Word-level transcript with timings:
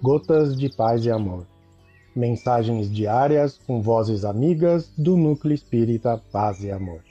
Gotas 0.00 0.56
de 0.56 0.68
Paz 0.68 1.04
e 1.04 1.10
Amor. 1.10 1.44
Mensagens 2.14 2.88
diárias 2.88 3.58
com 3.66 3.82
vozes 3.82 4.24
amigas 4.24 4.92
do 4.96 5.16
Núcleo 5.16 5.52
Espírita 5.52 6.22
Paz 6.30 6.62
e 6.62 6.70
Amor. 6.70 7.02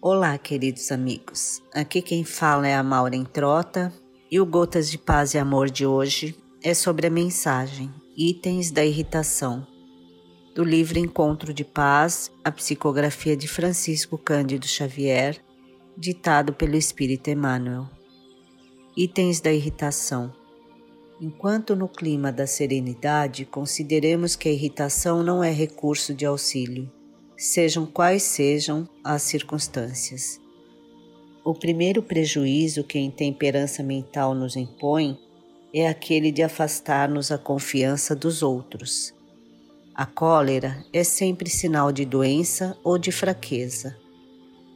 Olá, 0.00 0.38
queridos 0.38 0.92
amigos. 0.92 1.60
Aqui 1.74 2.00
quem 2.00 2.22
fala 2.22 2.68
é 2.68 2.74
a 2.76 2.84
Maureen 2.84 3.24
Trota 3.24 3.92
e 4.30 4.38
o 4.38 4.46
Gotas 4.46 4.88
de 4.88 4.98
Paz 4.98 5.34
e 5.34 5.38
Amor 5.38 5.70
de 5.70 5.84
hoje 5.84 6.36
é 6.62 6.72
sobre 6.72 7.08
a 7.08 7.10
mensagem 7.10 7.90
Itens 8.16 8.70
da 8.70 8.84
Irritação, 8.84 9.66
do 10.54 10.62
livro 10.62 11.00
Encontro 11.00 11.52
de 11.52 11.64
Paz, 11.64 12.30
a 12.44 12.52
psicografia 12.52 13.36
de 13.36 13.48
Francisco 13.48 14.16
Cândido 14.16 14.68
Xavier, 14.68 15.36
ditado 15.98 16.52
pelo 16.52 16.76
Espírito 16.76 17.28
Emmanuel. 17.28 17.90
Itens 18.96 19.40
da 19.40 19.52
irritação. 19.52 20.32
Enquanto 21.20 21.74
no 21.74 21.88
clima 21.88 22.30
da 22.30 22.46
serenidade 22.46 23.44
consideremos 23.44 24.36
que 24.36 24.48
a 24.48 24.52
irritação 24.52 25.24
não 25.24 25.42
é 25.42 25.50
recurso 25.50 26.14
de 26.14 26.24
auxílio, 26.24 26.88
sejam 27.36 27.84
quais 27.84 28.22
sejam 28.22 28.88
as 29.02 29.22
circunstâncias. 29.22 30.40
O 31.44 31.52
primeiro 31.52 32.00
prejuízo 32.00 32.84
que 32.84 32.96
a 32.96 33.00
intemperança 33.00 33.82
mental 33.82 34.36
nos 34.36 34.54
impõe 34.54 35.18
é 35.74 35.88
aquele 35.88 36.30
de 36.30 36.44
afastar-nos 36.44 37.32
a 37.32 37.38
confiança 37.38 38.14
dos 38.14 38.40
outros. 38.40 39.12
A 39.96 40.04
cólera 40.04 40.84
é 40.92 41.04
sempre 41.04 41.48
sinal 41.48 41.92
de 41.92 42.04
doença 42.04 42.76
ou 42.82 42.98
de 42.98 43.12
fraqueza. 43.12 43.96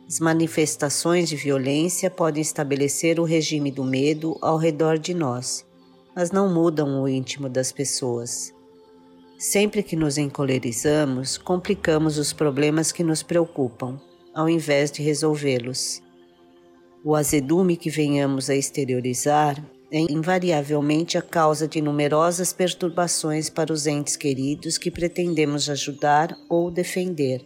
As 0.06 0.20
manifestações 0.20 1.28
de 1.28 1.34
violência 1.34 2.08
podem 2.08 2.40
estabelecer 2.40 3.18
o 3.18 3.24
regime 3.24 3.72
do 3.72 3.82
medo 3.82 4.38
ao 4.40 4.56
redor 4.56 4.96
de 4.96 5.12
nós, 5.12 5.66
mas 6.14 6.30
não 6.30 6.54
mudam 6.54 7.02
o 7.02 7.08
íntimo 7.08 7.48
das 7.48 7.72
pessoas. 7.72 8.54
Sempre 9.36 9.82
que 9.82 9.96
nos 9.96 10.18
encolerizamos, 10.18 11.36
complicamos 11.36 12.16
os 12.16 12.32
problemas 12.32 12.92
que 12.92 13.02
nos 13.02 13.20
preocupam, 13.20 14.00
ao 14.32 14.48
invés 14.48 14.88
de 14.88 15.02
resolvê-los. 15.02 16.00
O 17.04 17.16
azedume 17.16 17.76
que 17.76 17.90
venhamos 17.90 18.48
a 18.48 18.54
exteriorizar 18.54 19.60
é 19.90 20.00
invariavelmente 20.00 21.16
a 21.16 21.22
causa 21.22 21.66
de 21.66 21.80
numerosas 21.80 22.52
perturbações 22.52 23.48
para 23.48 23.72
os 23.72 23.86
entes 23.86 24.16
queridos 24.16 24.76
que 24.76 24.90
pretendemos 24.90 25.68
ajudar 25.70 26.36
ou 26.48 26.70
defender. 26.70 27.44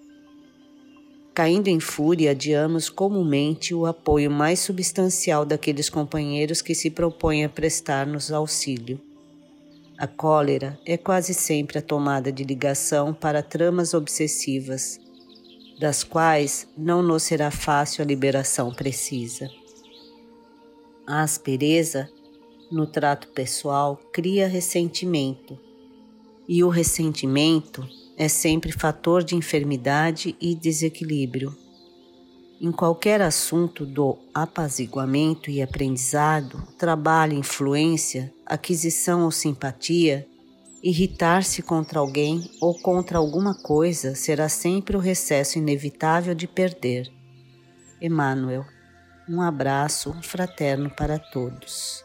Caindo 1.32 1.68
em 1.68 1.80
fúria, 1.80 2.32
adiamos 2.32 2.90
comumente 2.90 3.74
o 3.74 3.86
apoio 3.86 4.30
mais 4.30 4.60
substancial 4.60 5.46
daqueles 5.46 5.88
companheiros 5.88 6.60
que 6.60 6.74
se 6.74 6.90
propõem 6.90 7.44
a 7.44 7.48
prestar-nos 7.48 8.30
auxílio. 8.30 9.00
A 9.96 10.06
cólera 10.06 10.78
é 10.84 10.96
quase 10.96 11.32
sempre 11.32 11.78
a 11.78 11.82
tomada 11.82 12.32
de 12.32 12.42
ligação 12.42 13.14
para 13.14 13.42
tramas 13.42 13.94
obsessivas, 13.94 15.00
das 15.78 16.02
quais 16.02 16.66
não 16.76 17.02
nos 17.02 17.22
será 17.22 17.50
fácil 17.50 18.02
a 18.02 18.06
liberação 18.06 18.74
precisa. 18.74 19.48
A 21.06 21.22
aspereza 21.22 22.10
no 22.72 22.86
trato 22.86 23.28
pessoal 23.28 24.00
cria 24.12 24.48
ressentimento, 24.48 25.58
e 26.48 26.64
o 26.64 26.70
ressentimento 26.70 27.86
é 28.16 28.28
sempre 28.28 28.72
fator 28.72 29.22
de 29.22 29.36
enfermidade 29.36 30.34
e 30.40 30.54
desequilíbrio. 30.54 31.54
Em 32.58 32.72
qualquer 32.72 33.20
assunto 33.20 33.84
do 33.84 34.16
apaziguamento 34.32 35.50
e 35.50 35.60
aprendizado, 35.60 36.62
trabalho, 36.78 37.34
influência, 37.34 38.32
aquisição 38.46 39.24
ou 39.24 39.30
simpatia, 39.30 40.26
irritar-se 40.82 41.60
contra 41.60 42.00
alguém 42.00 42.50
ou 42.60 42.74
contra 42.80 43.18
alguma 43.18 43.54
coisa 43.54 44.14
será 44.14 44.48
sempre 44.48 44.96
o 44.96 45.00
recesso 45.00 45.58
inevitável 45.58 46.34
de 46.34 46.46
perder. 46.46 47.12
Emmanuel, 48.00 48.64
um 49.28 49.42
abraço 49.42 50.14
fraterno 50.22 50.90
para 50.90 51.18
todos. 51.18 52.04